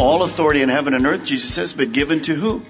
[0.00, 2.62] All authority in heaven and earth, Jesus says, but given to who?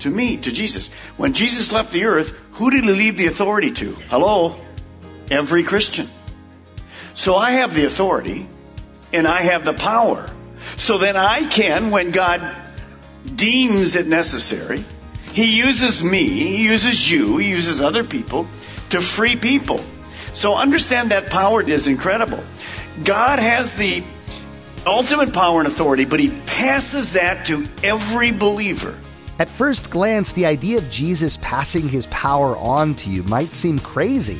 [0.00, 0.90] To me, to Jesus.
[1.16, 3.94] When Jesus left the earth, who did he leave the authority to?
[4.08, 4.60] Hello?
[5.28, 6.08] Every Christian.
[7.14, 8.48] So I have the authority
[9.12, 10.30] and I have the power.
[10.76, 12.56] So then I can, when God
[13.34, 14.84] deems it necessary,
[15.32, 18.46] He uses me, He uses you, He uses other people
[18.90, 19.80] to free people.
[20.34, 22.44] So understand that power is incredible.
[23.02, 24.04] God has the
[24.86, 28.98] ultimate power and authority, but He passes that to every believer.
[29.38, 33.78] At first glance, the idea of Jesus passing his power on to you might seem
[33.78, 34.38] crazy.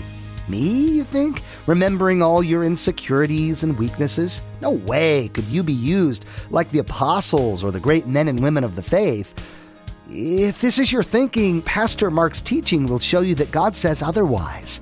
[0.48, 1.41] Me, you think?
[1.66, 4.42] Remembering all your insecurities and weaknesses?
[4.61, 8.64] No way could you be used like the apostles or the great men and women
[8.64, 9.34] of the faith.
[10.11, 14.81] If this is your thinking, Pastor Mark's teaching will show you that God says otherwise.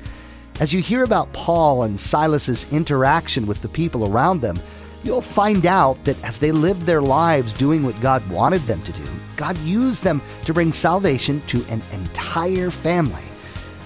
[0.60, 4.56] As you hear about Paul and Silas's interaction with the people around them,
[5.05, 8.92] you'll find out that as they lived their lives doing what God wanted them to
[8.92, 9.05] do,
[9.36, 13.22] God used them to bring salvation to an entire family.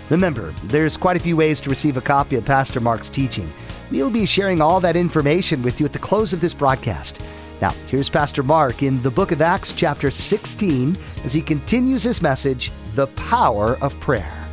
[0.09, 3.49] Remember, there's quite a few ways to receive a copy of Pastor Mark's teaching.
[3.91, 7.23] We'll be sharing all that information with you at the close of this broadcast.
[7.61, 12.23] Now, here's Pastor Mark in the book of Acts, chapter 16, as he continues his
[12.23, 14.49] message, The Power of Prayer.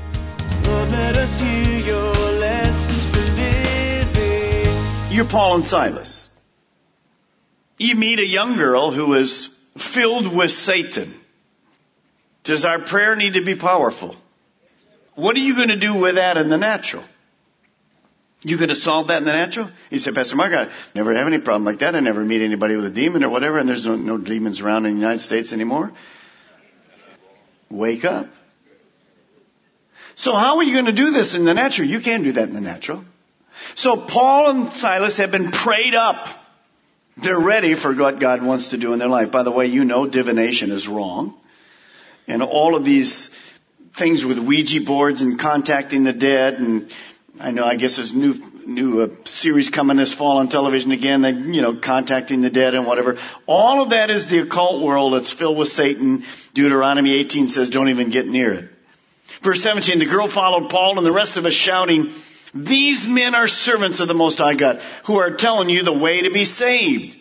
[0.63, 5.11] Lord, let us hear your lessons for living.
[5.11, 6.16] You're Paul and Silas.
[7.77, 9.49] You meet a young girl who is
[9.93, 11.15] filled with Satan.
[12.43, 14.15] Does our prayer need to be powerful?
[15.15, 17.03] What are you going to do with that in the natural?
[18.41, 19.69] You going to solve that in the natural?
[19.89, 21.95] He said, Pastor Mark, I never have any problem like that.
[21.95, 24.85] I never meet anybody with a demon or whatever, and there's no, no demons around
[24.85, 25.91] in the United States anymore.
[27.69, 28.27] Wake up.
[30.15, 31.87] So how are you going to do this in the natural?
[31.87, 33.03] You can't do that in the natural.
[33.75, 36.27] So Paul and Silas have been prayed up.
[37.21, 39.31] They're ready for what God wants to do in their life.
[39.31, 41.35] By the way, you know divination is wrong.
[42.27, 43.29] And all of these
[43.97, 46.91] things with Ouija boards and contacting the dead and
[47.39, 48.33] I know, I guess there's new,
[48.65, 52.73] new uh, series coming this fall on television again, they, you know, contacting the dead
[52.73, 53.17] and whatever.
[53.45, 56.23] All of that is the occult world that's filled with Satan.
[56.55, 58.71] Deuteronomy 18 says don't even get near it.
[59.43, 62.13] Verse 17, the girl followed Paul and the rest of us shouting,
[62.53, 66.21] these men are servants of the Most High God who are telling you the way
[66.21, 67.15] to be saved.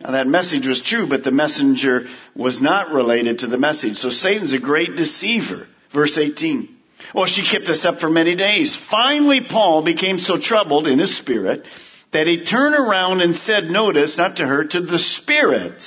[0.00, 3.98] Now that message was true, but the messenger was not related to the message.
[3.98, 5.66] So Satan's a great deceiver.
[5.92, 6.76] Verse 18.
[7.14, 8.76] Well, she kept this up for many days.
[8.90, 11.64] Finally, Paul became so troubled in his spirit
[12.12, 15.82] that he turned around and said, notice, not to her, to the spirit,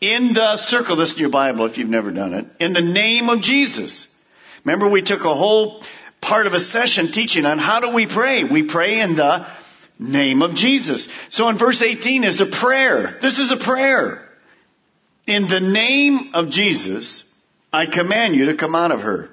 [0.00, 3.28] in the circle this in your Bible if you've never done it, in the name
[3.28, 4.06] of Jesus.
[4.64, 5.82] Remember we took a whole
[6.20, 8.44] part of a session teaching on how do we pray?
[8.44, 9.46] We pray in the
[9.98, 11.08] name of Jesus.
[11.30, 13.18] So in verse 18 is a prayer.
[13.20, 14.24] This is a prayer.
[15.26, 17.24] In the name of Jesus,
[17.72, 19.30] I command you to come out of her.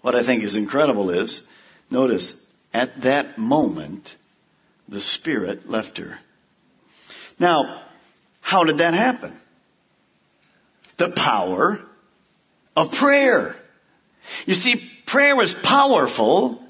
[0.00, 1.42] What I think is incredible is,
[1.90, 2.34] notice,
[2.72, 4.14] at that moment,
[4.88, 6.18] the Spirit left her.
[7.38, 7.82] Now,
[8.40, 9.38] how did that happen?
[10.98, 11.80] The power
[12.76, 13.56] of prayer.
[14.46, 16.60] You see, prayer is powerful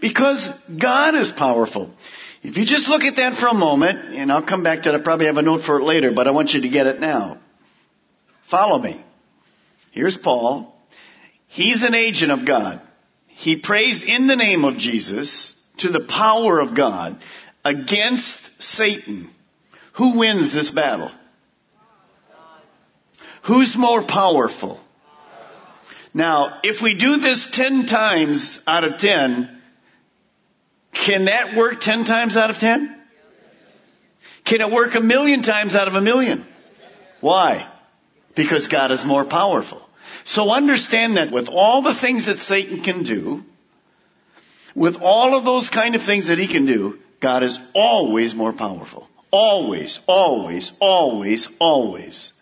[0.00, 0.48] because
[0.80, 1.92] God is powerful.
[2.42, 5.00] If you just look at that for a moment, and I'll come back to it,
[5.00, 6.98] I probably have a note for it later, but I want you to get it
[6.98, 7.38] now.
[8.50, 9.04] Follow me.
[9.92, 10.74] Here's Paul.
[11.46, 12.80] He's an agent of God.
[13.28, 17.22] He prays in the name of Jesus to the power of God
[17.64, 19.30] against Satan.
[19.98, 21.10] Who wins this battle?
[23.46, 24.80] Who's more powerful?
[26.14, 29.62] Now, if we do this 10 times out of 10,
[30.92, 33.00] can that work 10 times out of 10?
[34.44, 36.44] Can it work a million times out of a million?
[37.20, 37.72] Why?
[38.34, 39.80] Because God is more powerful.
[40.24, 43.42] So understand that with all the things that Satan can do,
[44.74, 48.52] with all of those kind of things that he can do, God is always more
[48.52, 49.08] powerful.
[49.30, 52.32] Always, always, always, always.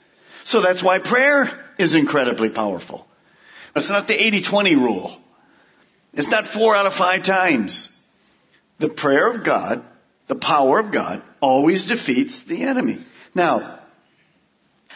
[0.45, 3.07] So that's why prayer is incredibly powerful.
[3.77, 5.17] It's not the 80-20 rule.
[6.13, 7.89] It's not four out of five times.
[8.79, 9.85] The prayer of God,
[10.29, 13.05] the power of God, always defeats the enemy.
[13.35, 13.81] Now,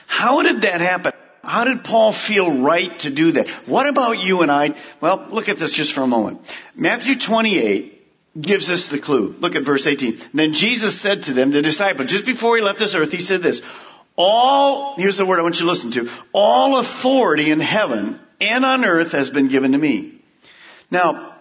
[0.06, 1.12] how did that happen?
[1.42, 3.48] How did Paul feel right to do that?
[3.66, 4.70] What about you and I?
[5.00, 6.40] Well, look at this just for a moment.
[6.74, 7.92] Matthew 28
[8.40, 9.34] gives us the clue.
[9.38, 10.18] Look at verse 18.
[10.32, 13.42] Then Jesus said to them, the disciples, just before he left this earth, he said
[13.42, 13.62] this,
[14.16, 18.64] all, here's the word I want you to listen to, all authority in heaven and
[18.64, 20.20] on earth has been given to me.
[20.90, 21.36] Now,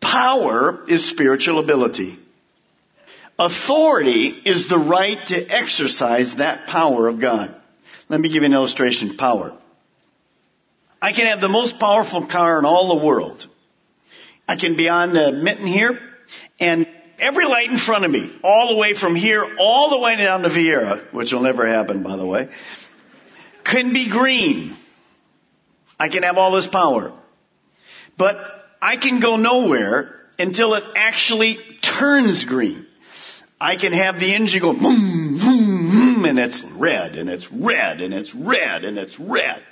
[0.00, 2.18] power is spiritual ability.
[3.38, 7.54] Authority is the right to exercise that power of God.
[8.08, 9.16] Let me give you an illustration.
[9.16, 9.56] Power.
[11.02, 13.46] I can have the most powerful car in all the world.
[14.48, 15.98] I can be on the mitten here,
[16.60, 16.86] and
[17.18, 20.42] every light in front of me, all the way from here, all the way down
[20.42, 22.48] to Viera, which will never happen, by the way,
[23.64, 24.76] can be green.
[25.98, 27.12] I can have all this power.
[28.18, 28.36] But
[28.80, 32.86] I can go nowhere until it actually turns green.
[33.60, 38.02] I can have the engine go boom, boom, boom, and it's red, and it's red,
[38.02, 39.62] and it's red, and it's red.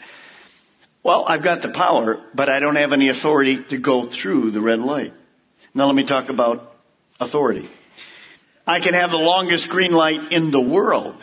[1.03, 4.63] Well, I've got the power, but I don't have any authority to go through the
[4.63, 5.13] red light.
[5.75, 6.73] Now let me talk about
[7.21, 7.69] authority.
[8.67, 11.17] I can have the longest green light in the world.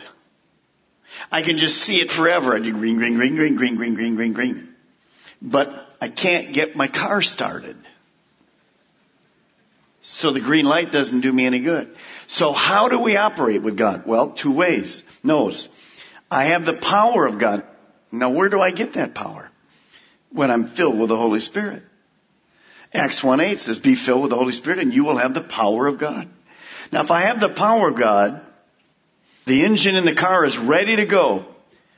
[1.32, 2.54] I can just see it forever.
[2.54, 4.71] I do green, green, green, green, green, green, green, green, green.
[5.42, 5.68] But
[6.00, 7.76] I can't get my car started.
[10.04, 11.94] So the green light doesn't do me any good.
[12.28, 14.04] So how do we operate with God?
[14.06, 15.02] Well, two ways.
[15.22, 15.68] Notice,
[16.30, 17.64] I have the power of God.
[18.12, 19.50] Now where do I get that power?
[20.30, 21.82] When I'm filled with the Holy Spirit.
[22.94, 25.86] Acts 1-8 says, be filled with the Holy Spirit and you will have the power
[25.86, 26.28] of God.
[26.92, 28.42] Now if I have the power of God,
[29.46, 31.46] the engine in the car is ready to go,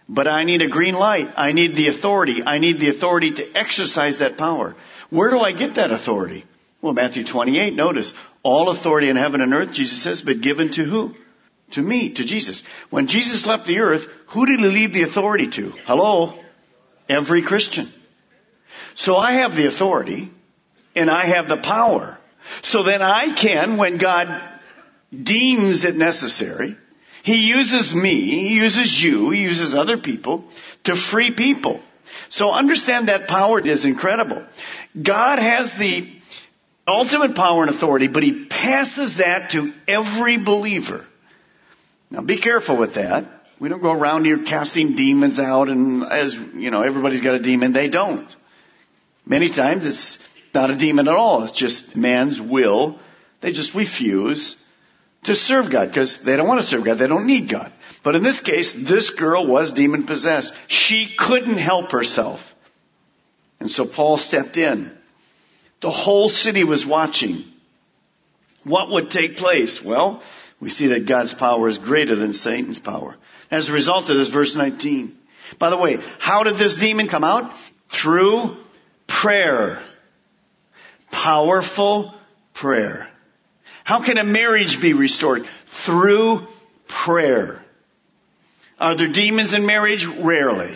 [0.08, 1.28] but I need a green light.
[1.36, 2.42] I need the authority.
[2.44, 4.74] I need the authority to exercise that power.
[5.10, 6.44] Where do I get that authority?
[6.82, 8.12] Well, Matthew 28, notice,
[8.42, 11.14] all authority in heaven and earth, Jesus says, but given to who?
[11.72, 12.62] To me, to Jesus.
[12.90, 15.70] When Jesus left the earth, who did he leave the authority to?
[15.86, 16.38] Hello?
[17.08, 17.90] Every Christian.
[18.94, 20.30] So I have the authority,
[20.94, 22.18] and I have the power.
[22.62, 24.42] So then I can, when God
[25.10, 26.76] deems it necessary,
[27.24, 30.44] He uses me, He uses you, He uses other people
[30.84, 31.80] to free people.
[32.28, 34.44] So understand that power is incredible.
[35.00, 36.06] God has the
[36.86, 41.06] ultimate power and authority, but he passes that to every believer.
[42.10, 43.24] Now be careful with that.
[43.58, 47.42] We don't go around here casting demons out and as, you know, everybody's got a
[47.42, 47.72] demon.
[47.72, 48.34] They don't.
[49.24, 50.18] Many times it's
[50.52, 51.44] not a demon at all.
[51.44, 52.98] It's just man's will.
[53.40, 54.56] They just refuse
[55.24, 56.98] to serve God because they don't want to serve God.
[56.98, 57.72] They don't need God.
[58.02, 60.52] But in this case, this girl was demon possessed.
[60.68, 62.40] She couldn't help herself.
[63.60, 64.92] And so Paul stepped in.
[65.80, 67.44] The whole city was watching.
[68.64, 69.82] What would take place?
[69.84, 70.22] Well,
[70.60, 73.16] we see that God's power is greater than Satan's power.
[73.50, 75.16] As a result of this, verse 19.
[75.58, 77.54] By the way, how did this demon come out?
[77.90, 78.56] Through
[79.06, 79.82] prayer.
[81.10, 82.14] Powerful
[82.54, 83.08] prayer.
[83.84, 85.42] How can a marriage be restored?
[85.86, 86.46] Through
[86.88, 87.62] prayer.
[88.80, 90.06] Are there demons in marriage?
[90.06, 90.74] Rarely.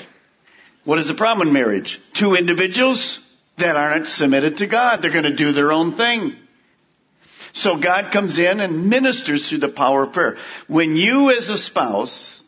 [0.84, 2.00] What is the problem in marriage?
[2.14, 3.18] Two individuals
[3.56, 5.02] that aren't submitted to God.
[5.02, 6.36] They're going to do their own thing.
[7.54, 10.36] So God comes in and ministers through the power of prayer.
[10.68, 12.42] When you as a spouse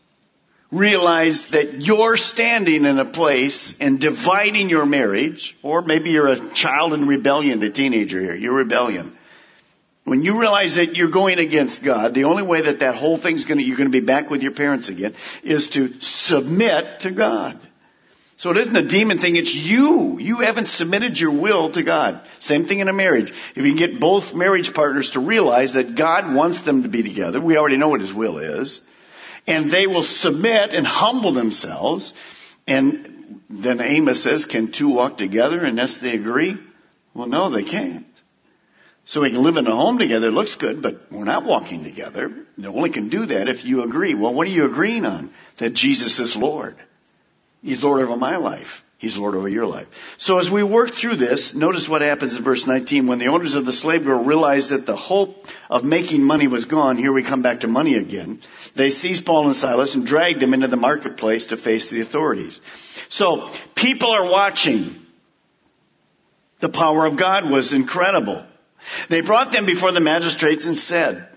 [0.70, 6.54] realize that you're standing in a place and dividing your marriage, or maybe you're a
[6.54, 9.16] child in rebellion, a teenager here, you're rebellion.
[10.10, 13.44] When you realize that you're going against God, the only way that that whole thing's
[13.44, 15.14] going to, you're going to be back with your parents again,
[15.44, 17.60] is to submit to God.
[18.36, 20.18] So it isn't a demon thing, it's you.
[20.18, 22.26] You haven't submitted your will to God.
[22.40, 23.32] Same thing in a marriage.
[23.54, 27.04] If you can get both marriage partners to realize that God wants them to be
[27.04, 28.80] together, we already know what His will is,
[29.46, 32.12] and they will submit and humble themselves,
[32.66, 36.56] and then Amos says, can two walk together unless they agree?
[37.14, 38.06] Well, no, they can't.
[39.06, 41.82] So we can live in a home together, it looks good, but we're not walking
[41.82, 42.30] together.
[42.56, 44.14] You only can do that if you agree.
[44.14, 45.32] Well, what are you agreeing on?
[45.58, 46.76] That Jesus is Lord.
[47.62, 48.82] He's Lord over my life.
[49.00, 49.86] He's Lord over your life.
[50.18, 53.06] So as we work through this, notice what happens in verse 19.
[53.06, 56.66] When the owners of the slave girl realized that the hope of making money was
[56.66, 58.42] gone, here we come back to money again,
[58.76, 62.60] they seized Paul and Silas and dragged them into the marketplace to face the authorities.
[63.08, 64.96] So, people are watching.
[66.60, 68.44] The power of God was incredible.
[69.08, 71.28] They brought them before the magistrates and said,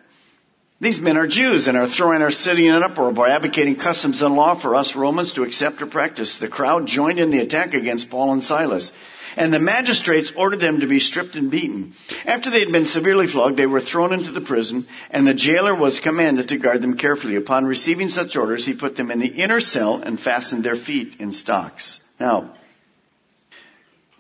[0.80, 4.22] These men are Jews and are throwing our city in an uproar by advocating customs
[4.22, 6.38] and law for us Romans to accept or practice.
[6.38, 8.92] The crowd joined in the attack against Paul and Silas.
[9.36, 11.94] And the magistrates ordered them to be stripped and beaten.
[12.26, 15.74] After they had been severely flogged, they were thrown into the prison, and the jailer
[15.76, 17.36] was commanded to guard them carefully.
[17.36, 21.20] Upon receiving such orders, he put them in the inner cell and fastened their feet
[21.20, 22.00] in stocks.
[22.20, 22.54] Now,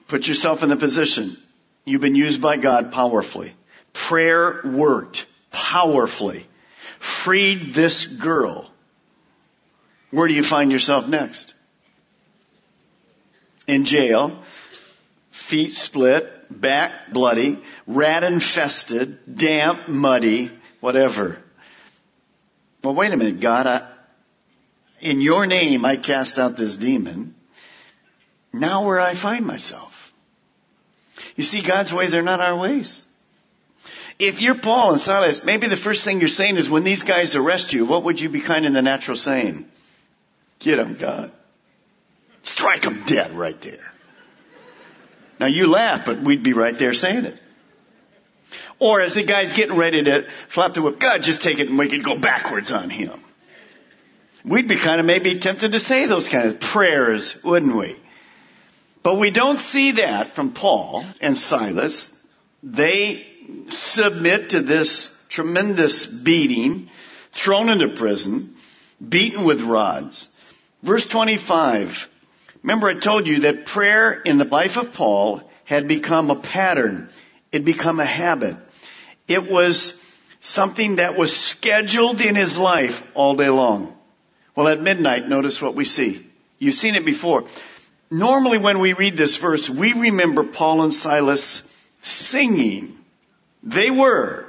[0.07, 1.37] put yourself in the position.
[1.85, 3.55] You've been used by God powerfully.
[3.93, 6.47] Prayer worked powerfully
[7.23, 8.69] freed this girl,
[10.11, 11.53] where do you find yourself next?
[13.67, 14.43] In jail,
[15.49, 21.37] feet split, back bloody, rat infested, damp, muddy, whatever.
[22.83, 23.89] Well, wait a minute, God, I,
[24.99, 27.35] in your name I cast out this demon.
[28.53, 29.92] Now where I find myself.
[31.35, 33.03] You see, God's ways are not our ways.
[34.19, 37.35] If you're Paul and Silas, maybe the first thing you're saying is when these guys
[37.35, 39.65] arrest you, what would you be kind in the natural saying?
[40.59, 41.31] Get them, God.
[42.43, 43.85] Strike them dead right there.
[45.39, 47.39] Now you laugh, but we'd be right there saying it.
[48.79, 51.77] Or as the guy's getting ready to flap the whip, God, just take it and
[51.77, 53.23] we could go backwards on him.
[54.45, 57.95] We'd be kind of maybe tempted to say those kind of prayers, wouldn't we?
[59.03, 62.09] But we don't see that from Paul and Silas.
[62.63, 63.25] They
[63.67, 66.89] submit to this tremendous beating,
[67.35, 68.55] thrown into prison,
[69.07, 70.29] beaten with rods.
[70.81, 71.89] Verse 25.
[72.61, 77.09] Remember I told you that prayer in the life of Paul had become a pattern.
[77.51, 78.55] It become a habit.
[79.27, 79.93] It was
[80.39, 83.97] something that was scheduled in his life all day long.
[84.55, 86.25] Well, at midnight, notice what we see.
[86.59, 87.45] You've seen it before.
[88.13, 91.63] Normally when we read this verse, we remember Paul and Silas
[92.03, 92.95] singing.
[93.63, 94.45] They were.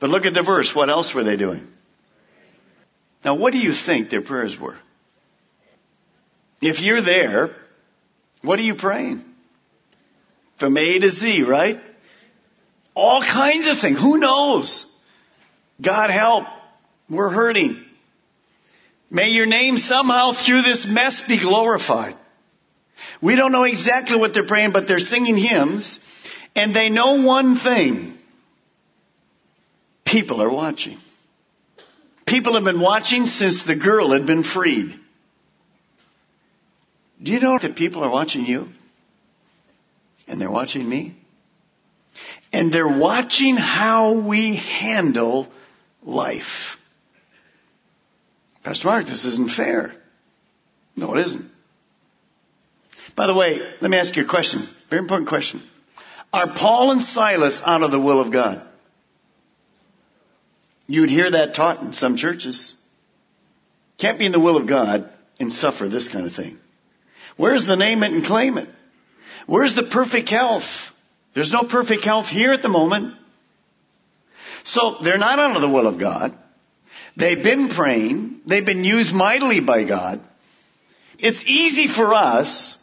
[0.00, 0.74] But look at the verse.
[0.74, 1.68] What else were they doing?
[3.24, 4.76] Now, what do you think their prayers were?
[6.60, 7.54] If you're there,
[8.42, 9.24] what are you praying?
[10.58, 11.78] From A to Z, right?
[12.94, 14.00] All kinds of things.
[14.00, 14.84] Who knows?
[15.80, 16.46] God help.
[17.08, 17.84] We're hurting.
[19.08, 22.16] May your name somehow through this mess be glorified.
[23.22, 25.98] We don't know exactly what they're praying, but they're singing hymns
[26.54, 28.14] and they know one thing.
[30.04, 30.98] People are watching.
[32.26, 34.98] People have been watching since the girl had been freed.
[37.22, 38.68] Do you know that people are watching you?
[40.28, 41.16] And they're watching me?
[42.52, 45.48] And they're watching how we handle
[46.02, 46.76] life.
[48.64, 49.92] Pastor Mark, this isn't fair.
[50.96, 51.50] No, it isn't.
[53.16, 54.68] By the way, let me ask you a question.
[54.90, 55.62] Very important question.
[56.32, 58.62] Are Paul and Silas out of the will of God?
[60.86, 62.74] You'd hear that taught in some churches.
[63.98, 66.58] Can't be in the will of God and suffer this kind of thing.
[67.36, 68.68] Where's the name it and claim it?
[69.46, 70.68] Where's the perfect health?
[71.34, 73.14] There's no perfect health here at the moment.
[74.64, 76.36] So they're not out of the will of God.
[77.16, 78.42] They've been praying.
[78.46, 80.20] They've been used mightily by God.
[81.18, 82.76] It's easy for us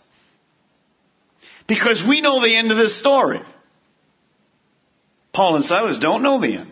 [1.67, 3.41] because we know the end of this story.
[5.33, 6.71] Paul and Silas don't know the end.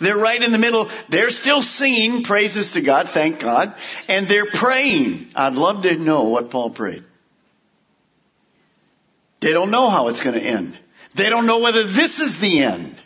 [0.00, 0.90] They're right in the middle.
[1.10, 3.74] They're still singing praises to God, thank God,
[4.08, 5.28] and they're praying.
[5.34, 7.04] I'd love to know what Paul prayed.
[9.40, 10.78] They don't know how it's going to end.
[11.16, 13.00] They don't know whether this is the end.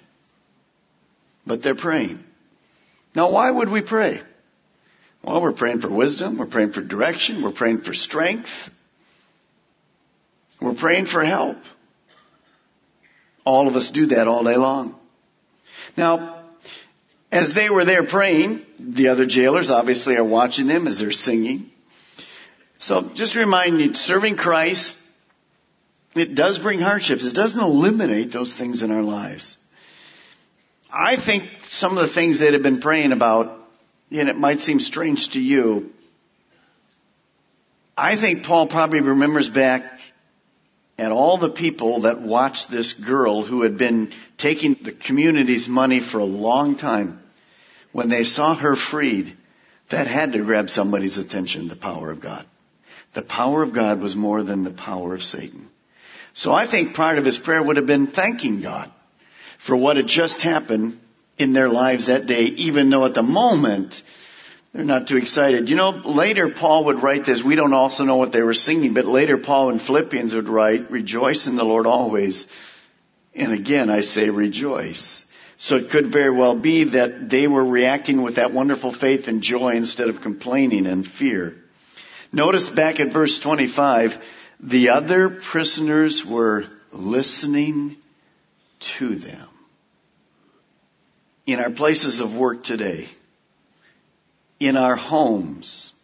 [1.46, 2.24] But they're praying.
[3.14, 4.20] Now, why would we pray?
[5.22, 6.38] Well, we're praying for wisdom.
[6.38, 7.42] We're praying for direction.
[7.42, 8.48] We're praying for strength.
[10.80, 11.58] Praying for help.
[13.44, 14.98] All of us do that all day long.
[15.96, 16.42] Now,
[17.30, 21.70] as they were there praying, the other jailers obviously are watching them as they're singing.
[22.78, 24.96] So just remind you, serving Christ,
[26.16, 27.26] it does bring hardships.
[27.26, 29.56] It doesn't eliminate those things in our lives.
[30.90, 33.58] I think some of the things they'd have been praying about,
[34.10, 35.90] and it might seem strange to you,
[37.96, 39.99] I think Paul probably remembers back
[41.00, 45.98] and all the people that watched this girl who had been taking the community's money
[45.98, 47.18] for a long time,
[47.90, 49.34] when they saw her freed,
[49.90, 52.44] that had to grab somebody's attention, the power of God.
[53.14, 55.70] The power of God was more than the power of Satan.
[56.34, 58.92] So I think part of his prayer would have been thanking God
[59.66, 61.00] for what had just happened
[61.38, 64.02] in their lives that day, even though at the moment
[64.72, 65.68] they're not too excited.
[65.68, 67.42] You know, later Paul would write this.
[67.42, 70.90] We don't also know what they were singing, but later Paul in Philippians would write,
[70.90, 72.46] rejoice in the Lord always.
[73.34, 75.24] And again, I say rejoice.
[75.58, 79.42] So it could very well be that they were reacting with that wonderful faith and
[79.42, 81.56] joy instead of complaining and fear.
[82.32, 84.12] Notice back at verse 25,
[84.60, 87.96] the other prisoners were listening
[88.98, 89.48] to them.
[91.44, 93.06] In our places of work today,
[94.60, 95.94] in our homes,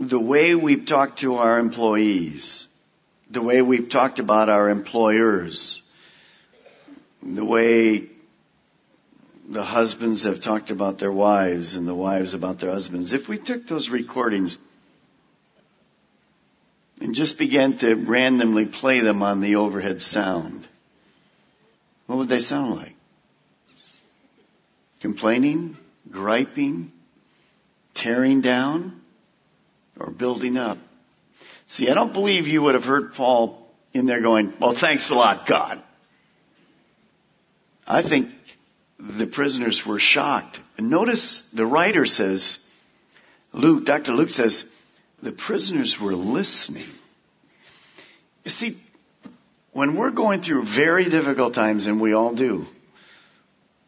[0.00, 2.66] the way we've talked to our employees,
[3.30, 5.82] the way we've talked about our employers,
[7.22, 8.08] the way
[9.50, 13.38] the husbands have talked about their wives and the wives about their husbands, if we
[13.38, 14.56] took those recordings
[17.00, 20.66] and just began to randomly play them on the overhead sound,
[22.06, 22.94] what would they sound like?
[25.00, 25.76] Complaining,
[26.10, 26.92] griping,
[28.02, 29.00] tearing down,
[29.98, 30.78] or building up?
[31.66, 35.14] See, I don't believe you would have heard Paul in there going, well, thanks a
[35.14, 35.82] lot, God.
[37.86, 38.30] I think
[38.98, 40.60] the prisoners were shocked.
[40.76, 42.58] And notice the writer says,
[43.52, 44.12] Luke, Dr.
[44.12, 44.64] Luke says,
[45.22, 46.88] the prisoners were listening.
[48.44, 48.78] You see,
[49.72, 52.66] when we're going through very difficult times, and we all do,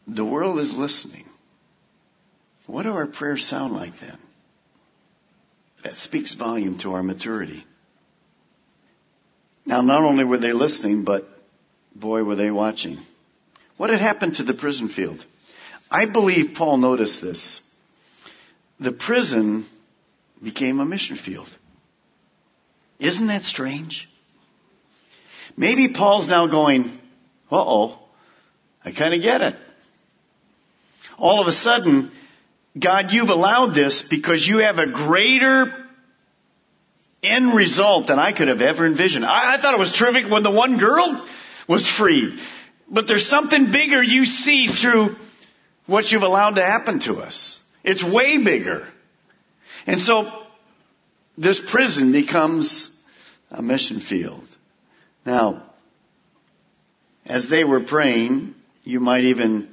[0.07, 1.25] the world is listening.
[2.71, 4.17] What do our prayers sound like then?
[5.83, 7.65] That speaks volume to our maturity.
[9.67, 11.27] Now, not only were they listening, but
[11.95, 12.99] boy, were they watching.
[13.77, 15.25] What had happened to the prison field?
[15.91, 17.61] I believe Paul noticed this.
[18.79, 19.67] The prison
[20.43, 21.49] became a mission field.
[23.01, 24.09] Isn't that strange?
[25.57, 26.85] Maybe Paul's now going,
[27.51, 27.99] uh oh,
[28.85, 29.57] I kind of get it.
[31.19, 32.13] All of a sudden,
[32.79, 35.75] God, you've allowed this because you have a greater
[37.23, 39.25] end result than I could have ever envisioned.
[39.25, 41.27] I, I thought it was terrific when the one girl
[41.69, 42.39] was freed.
[42.89, 45.17] But there's something bigger you see through
[45.87, 47.59] what you've allowed to happen to us.
[47.83, 48.87] It's way bigger.
[49.87, 50.31] And so
[51.37, 52.89] this prison becomes
[53.51, 54.45] a mission field.
[55.27, 55.71] Now,
[57.27, 58.55] as they were praying,
[58.85, 59.73] you might even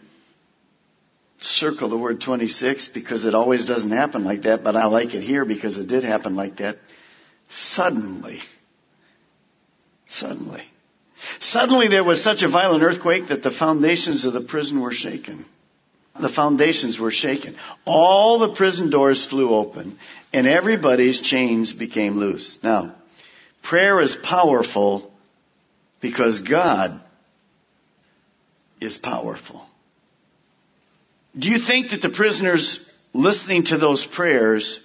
[1.39, 5.21] circle the word 26 because it always doesn't happen like that, but I like it
[5.21, 6.77] here because it did happen like that.
[7.49, 8.39] Suddenly.
[10.07, 10.63] Suddenly.
[11.39, 15.45] Suddenly there was such a violent earthquake that the foundations of the prison were shaken.
[16.19, 17.55] The foundations were shaken.
[17.85, 19.99] All the prison doors flew open
[20.33, 22.57] and everybody's chains became loose.
[22.63, 22.95] Now,
[23.63, 25.11] prayer is powerful
[26.01, 27.01] because God
[28.81, 29.65] is powerful.
[31.37, 32.79] Do you think that the prisoners
[33.13, 34.79] listening to those prayers,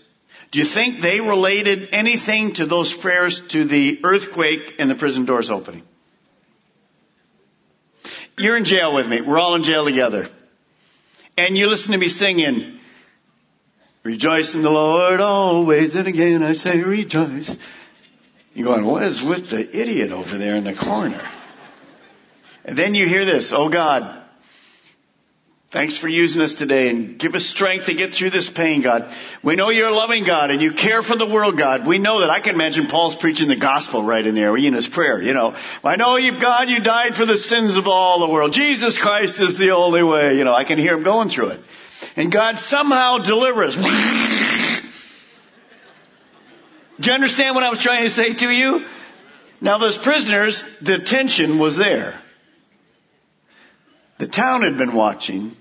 [0.51, 5.25] do you think they related anything to those prayers to the earthquake and the prison
[5.25, 5.83] doors opening?
[8.37, 9.21] You're in jail with me.
[9.21, 10.29] We're all in jail together.
[11.37, 12.79] And you listen to me singing,
[14.05, 17.57] Rejoice in the Lord always, and again I say rejoice.
[18.53, 21.23] You're going, what is with the idiot over there in the corner?
[22.65, 24.21] And then you hear this, oh God,
[25.72, 29.11] Thanks for using us today and give us strength to get through this pain, God.
[29.42, 31.87] We know you're a loving God and you care for the world, God.
[31.87, 32.28] We know that.
[32.28, 35.56] I can imagine Paul's preaching the gospel right in there in his prayer, you know.
[35.82, 38.52] I know you, God, you died for the sins of all the world.
[38.52, 40.37] Jesus Christ is the only way.
[40.37, 41.61] You know, I can hear him going through it.
[42.16, 43.74] And God somehow delivers.
[43.74, 43.82] Do
[47.00, 48.85] you understand what I was trying to say to you?
[49.62, 52.20] Now those prisoners, the tension was there.
[54.18, 55.56] The town had been watching.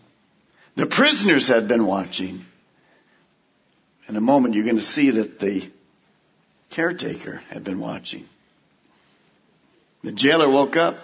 [0.76, 2.42] The prisoners had been watching.
[4.08, 5.70] In a moment, you're going to see that the
[6.70, 8.26] caretaker had been watching.
[10.04, 10.98] The jailer woke up.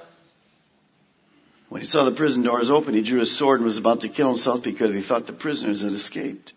[1.70, 4.10] When he saw the prison doors open, he drew his sword and was about to
[4.10, 6.54] kill himself because he thought the prisoners had escaped.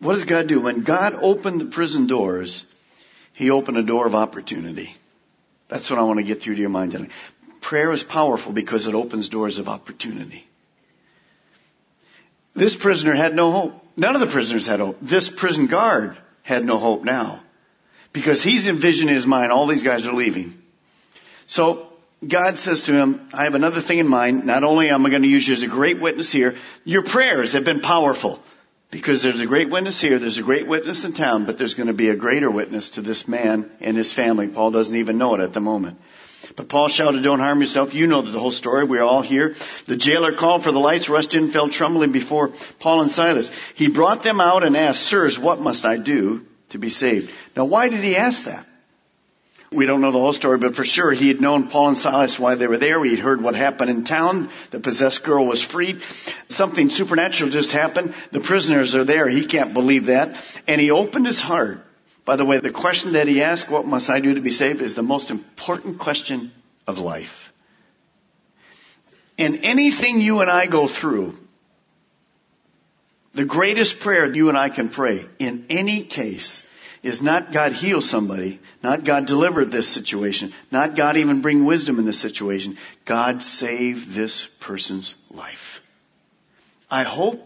[0.00, 0.60] What does God do?
[0.60, 2.64] When God opened the prison doors,
[3.34, 4.94] he opened a door of opportunity.
[5.68, 7.10] That's what I want to get through to your mind tonight.
[7.62, 10.44] Prayer is powerful because it opens doors of opportunity.
[12.54, 13.74] This prisoner had no hope.
[13.96, 14.96] None of the prisoners had hope.
[15.02, 17.42] This prison guard had no hope now.
[18.12, 20.54] Because he's envisioning in his mind, all these guys are leaving.
[21.46, 21.86] So
[22.26, 24.46] God says to him, I have another thing in mind.
[24.46, 27.52] Not only am I going to use you as a great witness here, your prayers
[27.52, 28.40] have been powerful.
[28.90, 31.86] Because there's a great witness here, there's a great witness in town, but there's going
[31.86, 34.48] to be a greater witness to this man and his family.
[34.48, 35.98] Paul doesn't even know it at the moment.
[36.56, 37.94] But Paul shouted, don't harm yourself.
[37.94, 38.84] You know the whole story.
[38.84, 39.54] We're all here.
[39.86, 43.50] The jailer called for the lights, rushed in, fell trembling before Paul and Silas.
[43.74, 47.30] He brought them out and asked, sirs, what must I do to be saved?
[47.56, 48.66] Now why did he ask that?
[49.72, 52.40] We don't know the whole story, but for sure he had known Paul and Silas
[52.40, 53.04] while they were there.
[53.04, 54.50] He'd heard what happened in town.
[54.72, 56.00] The possessed girl was freed.
[56.48, 58.14] Something supernatural just happened.
[58.32, 59.28] The prisoners are there.
[59.28, 60.42] He can't believe that.
[60.66, 61.78] And he opened his heart.
[62.30, 64.82] By the way, the question that he asked, what must I do to be saved,
[64.82, 66.52] is the most important question
[66.86, 67.50] of life.
[69.36, 71.34] And anything you and I go through,
[73.32, 76.62] the greatest prayer you and I can pray in any case
[77.02, 81.98] is not God heal somebody, not God deliver this situation, not God even bring wisdom
[81.98, 82.78] in this situation.
[83.08, 85.80] God save this person's life.
[86.88, 87.40] I hope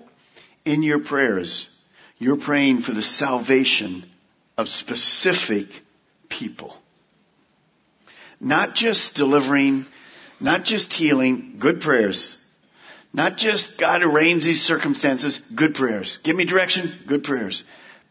[0.67, 1.71] in your prayers
[2.19, 4.11] you're praying for the salvation
[4.57, 5.67] of specific
[6.29, 6.77] people.
[8.41, 9.87] Not just delivering,
[10.41, 12.37] not just healing, good prayers.
[13.13, 16.19] Not just God arranges these circumstances, good prayers.
[16.25, 17.65] Give me direction, good prayers.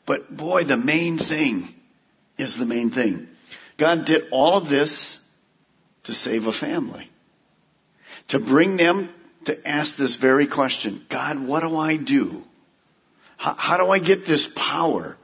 [0.06, 1.68] But boy, the main thing
[2.38, 3.28] is the main thing.
[3.78, 5.20] God did all of this
[6.04, 7.10] to save a family.
[8.30, 9.10] To bring them
[9.46, 12.44] to ask this very question God, what do I do?
[13.38, 15.18] How, how, do I get this power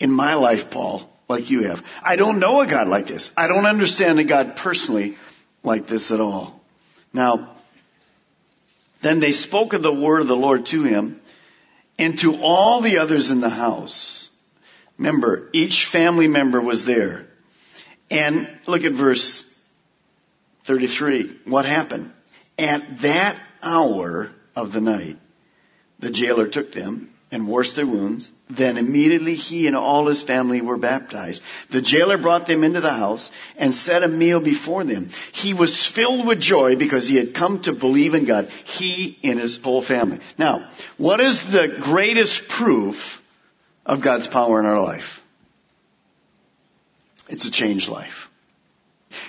[0.00, 1.82] in my life, Paul, like you have?
[2.02, 3.30] I don't know a God like this.
[3.36, 5.16] I don't understand a God personally
[5.62, 6.60] like this at all.
[7.12, 7.56] Now,
[9.02, 11.20] then they spoke of the word of the Lord to him
[11.98, 14.30] and to all the others in the house.
[14.98, 17.26] Remember, each family member was there.
[18.10, 19.44] And look at verse
[20.66, 21.40] 33.
[21.46, 22.12] What happened?
[22.58, 25.16] At that hour of the night,
[25.98, 28.30] the jailer took them and washed their wounds.
[28.48, 31.42] Then immediately he and all his family were baptized.
[31.70, 35.10] The jailer brought them into the house and set a meal before them.
[35.32, 38.48] He was filled with joy because he had come to believe in God.
[38.64, 40.20] He and his whole family.
[40.38, 42.96] Now, what is the greatest proof
[43.84, 45.20] of God's power in our life?
[47.28, 48.28] It's a changed life.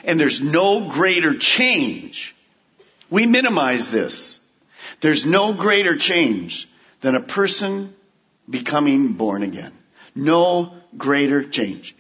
[0.06, 2.34] And there's no greater change.
[3.12, 4.40] We minimize this.
[5.02, 6.68] There's no greater change
[7.02, 7.94] than a person
[8.50, 9.74] becoming born again.
[10.16, 11.96] No greater change.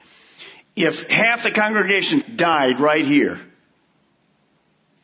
[0.76, 3.40] If half the congregation died right here,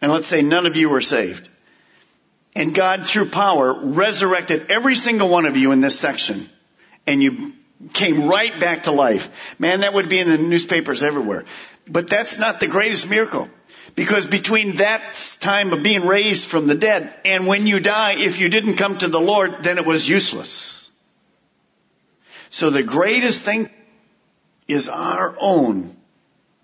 [0.01, 1.47] and let's say none of you were saved,
[2.55, 6.49] and God through power resurrected every single one of you in this section,
[7.05, 7.53] and you
[7.93, 9.23] came right back to life,
[9.59, 11.43] man, that would be in the newspapers everywhere.
[11.87, 13.49] But that's not the greatest miracle.
[13.95, 18.39] Because between that time of being raised from the dead and when you die, if
[18.39, 20.89] you didn't come to the Lord, then it was useless.
[22.49, 23.69] So the greatest thing
[24.67, 25.95] is our own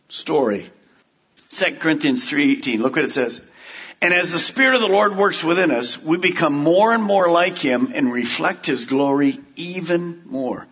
[0.09, 0.69] story.
[1.51, 3.39] 2 Corinthians 3.18, look what it says.
[4.01, 7.29] And as the Spirit of the Lord works within us, we become more and more
[7.29, 10.65] like Him and reflect His glory even more.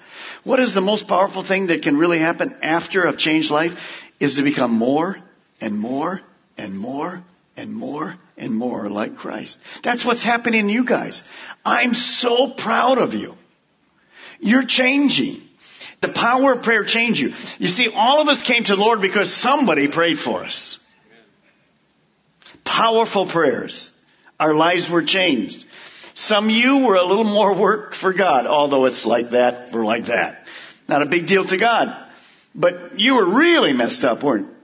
[0.44, 3.74] What is the most powerful thing that can really happen after a changed life?
[4.20, 5.18] Is to become more
[5.62, 6.22] and more
[6.60, 7.24] and more
[7.56, 9.58] and more and more like Christ.
[9.84, 11.24] That's what's happening to you guys.
[11.64, 13.36] I'm so proud of you.
[14.42, 15.42] You're changing.
[16.02, 17.30] The power of prayer changed you.
[17.58, 20.78] You see, all of us came to the Lord because somebody prayed for us.
[22.66, 23.92] Powerful prayers.
[24.40, 25.66] Our lives were changed.
[26.16, 29.86] Some of you were a little more work for God, although it's like that, we're
[29.86, 30.44] like that.
[30.88, 31.88] Not a big deal to God.
[32.54, 34.59] But you were really messed up, weren't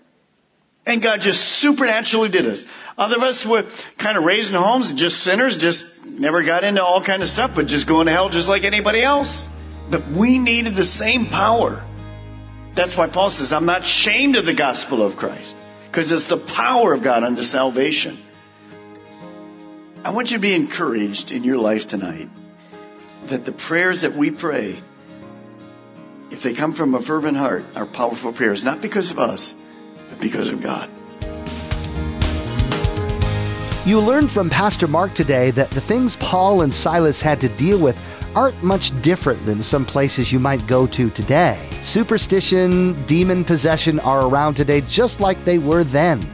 [0.86, 2.64] and God just supernaturally did this.
[2.98, 3.64] Other of us were
[3.98, 7.52] kind of raised in homes, just sinners, just never got into all kind of stuff,
[7.56, 9.46] but just going to hell just like anybody else.
[9.90, 11.84] But we needed the same power.
[12.76, 15.56] That's why Paul says, I'm not ashamed of the gospel of Christ,
[15.88, 18.20] because it's the power of God unto salvation.
[20.04, 22.30] I want you to be encouraged in your life tonight
[23.28, 24.80] that the prayers that we pray,
[26.30, 29.54] if they come from a fervent heart, are powerful prayers, not because of us,
[30.20, 30.90] because of God.
[33.86, 37.78] You learned from Pastor Mark today that the things Paul and Silas had to deal
[37.78, 37.96] with
[38.36, 41.58] aren't much different than some places you might go to today.
[41.82, 46.28] Superstition, demon possession are around today just like they were then.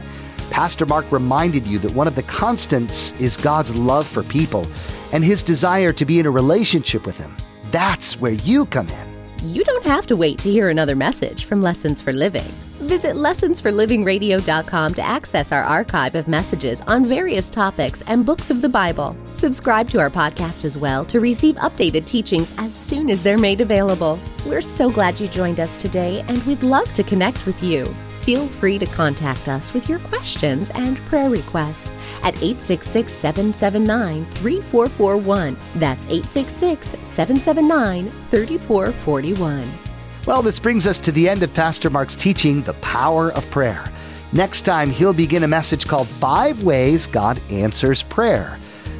[0.50, 4.66] Pastor Mark reminded you that one of the constants is God's love for people
[5.12, 7.36] and his desire to be in a relationship with him.
[7.70, 9.24] That's where you come in.
[9.44, 12.50] You don't have to wait to hear another message from Lessons for Living.
[12.82, 18.68] Visit lessonsforlivingradio.com to access our archive of messages on various topics and books of the
[18.68, 19.16] Bible.
[19.34, 23.60] Subscribe to our podcast as well to receive updated teachings as soon as they're made
[23.60, 24.18] available.
[24.44, 27.86] We're so glad you joined us today, and we'd love to connect with you.
[28.22, 35.56] Feel free to contact us with your questions and prayer requests at 866 779 3441.
[35.76, 39.91] That's 866 779 3441.
[40.24, 43.84] Well, this brings us to the end of Pastor Mark's teaching, The Power of Prayer.
[44.32, 48.56] Next time, he'll begin a message called Five Ways God Answers Prayer.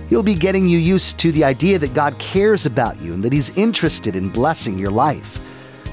[0.08, 3.32] He'll be getting you used to the idea that God cares about you and that
[3.32, 5.38] He's interested in blessing your life.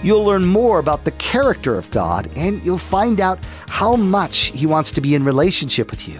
[0.01, 3.37] You'll learn more about the character of God and you'll find out
[3.67, 6.19] how much He wants to be in relationship with you.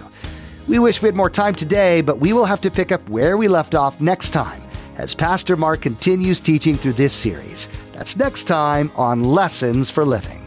[0.68, 3.36] We wish we had more time today, but we will have to pick up where
[3.36, 4.62] we left off next time
[4.98, 7.68] as Pastor Mark continues teaching through this series.
[8.00, 10.40] That's next time on Lessons for Living.